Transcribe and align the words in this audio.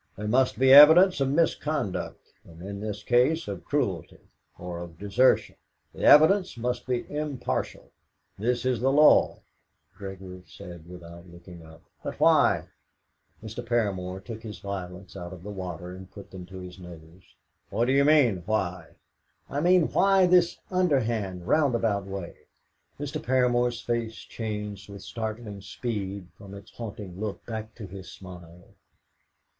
There 0.15 0.27
must 0.27 0.57
be 0.57 0.73
evidence 0.73 1.21
of 1.21 1.29
misconduct, 1.29 2.33
and 2.43 2.59
in 2.63 2.79
this 2.81 3.03
case 3.03 3.47
of 3.47 3.63
cruelty 3.63 4.31
or 4.57 4.79
of 4.81 4.97
desertion. 4.97 5.57
The 5.93 6.03
evidence 6.05 6.57
must 6.57 6.87
be 6.87 7.05
impartial. 7.07 7.91
This 8.39 8.65
is 8.65 8.79
the 8.81 8.91
law." 8.91 9.41
Gregory 9.95 10.41
said 10.47 10.89
without 10.89 11.29
looking 11.29 11.63
up: 11.63 11.83
"But 12.03 12.19
why?" 12.19 12.69
Mr. 13.43 13.63
Paramor 13.63 14.21
took 14.21 14.41
his 14.41 14.57
violets 14.57 15.15
out 15.15 15.33
of 15.33 15.43
the 15.43 15.51
water, 15.51 15.91
and 15.93 16.09
put 16.09 16.31
them 16.31 16.47
to 16.47 16.57
his 16.61 16.79
nose. 16.79 17.35
"How 17.69 17.85
do 17.85 17.91
you 17.91 18.03
mean 18.03 18.41
why?" 18.47 18.95
"I 19.51 19.61
mean, 19.61 19.87
why 19.93 20.25
this 20.25 20.57
underhand, 20.71 21.45
roundabout 21.47 22.07
way?" 22.07 22.37
Mr. 22.99 23.21
Paramor's 23.21 23.81
face 23.83 24.15
changed 24.15 24.89
with 24.89 25.03
startling 25.03 25.61
speed 25.61 26.27
from 26.39 26.55
its 26.55 26.71
haunting 26.71 27.19
look 27.19 27.45
back 27.45 27.75
to 27.75 27.85
his 27.85 28.11
smile. 28.11 28.69